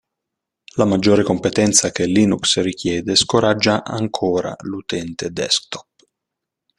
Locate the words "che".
1.91-2.07